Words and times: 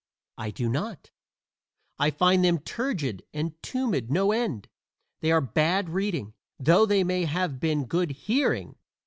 I 0.39 0.49
do 0.49 0.67
not: 0.67 1.11
I 1.99 2.09
find 2.09 2.43
them 2.43 2.57
turgid 2.57 3.21
and 3.35 3.53
tumid 3.61 4.09
no 4.09 4.31
end. 4.31 4.67
They 5.19 5.31
are 5.31 5.41
bad 5.41 5.89
reading, 5.91 6.33
though 6.59 6.87
they 6.87 7.03
may 7.03 7.25
have 7.25 7.59
been 7.59 7.85
good 7.85 8.09
hearing. 8.09 8.77